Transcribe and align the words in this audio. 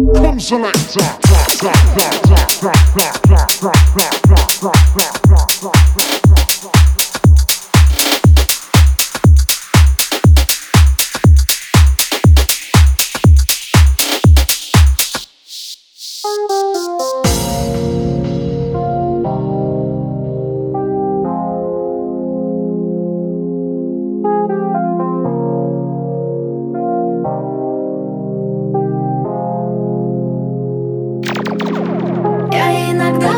Room 0.00 0.40
selector. 0.40 1.20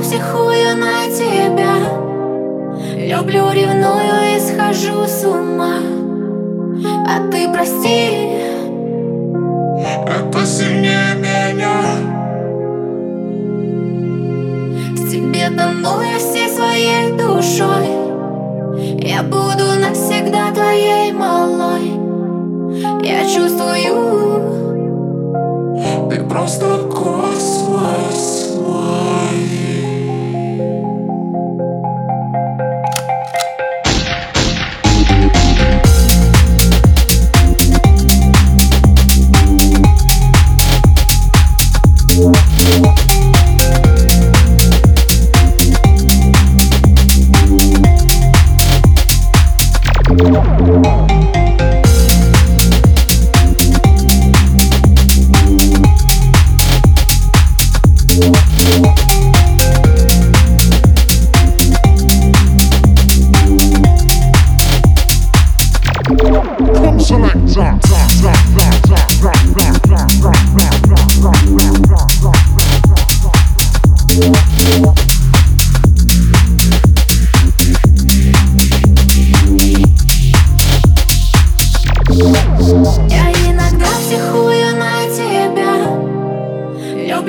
Я 0.00 0.04
психую 0.04 0.76
на 0.78 1.08
тебя. 1.10 1.74
Люблю, 2.96 3.50
ревную 3.52 4.34
и 4.34 4.40
схожу 4.40 5.04
с 5.06 5.24
ума. 5.26 5.76
А 7.06 7.30
ты 7.30 7.52
прости. 7.52 8.30
Это 10.06 10.46
сильнее 10.46 11.14
меня. 11.16 11.82
Тебе 15.10 15.50
тону 15.50 16.00
я 16.00 16.18
всей 16.18 16.48
своей 16.48 17.12
душой. 17.12 17.86
Я 19.06 19.22
буду 19.22 19.78
навсегда 19.78 20.50
твоей 20.52 21.12
малой. 21.12 21.92
Я 23.02 23.24
чувствую. 23.28 24.48
Ты 26.08 26.22
просто 26.22 26.78
космос 26.88 28.39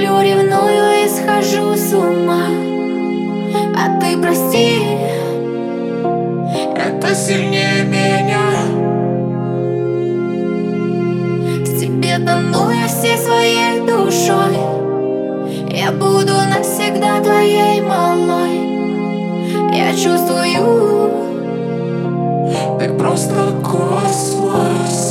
Люблю, 0.00 0.22
ревную 0.22 1.04
и 1.04 1.08
схожу 1.08 1.76
с 1.76 1.92
ума. 1.92 2.46
А 3.76 4.00
ты 4.00 4.16
прости 4.16 4.80
Это 6.74 7.14
сильнее 7.14 7.84
меня. 7.84 8.46
В 11.66 11.78
тебе 11.78 12.16
тону 12.16 12.70
я 12.70 12.86
всей 12.86 13.18
своей 13.18 13.80
душой. 13.80 14.56
Я 15.70 15.92
буду 15.92 16.32
навсегда 16.48 17.20
твоей 17.20 17.82
малой. 17.82 18.56
Я 19.76 19.92
чувствую 19.92 21.10
Ты 22.78 22.88
просто 22.94 23.52
космос 23.62 25.09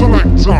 selector. 0.00 0.59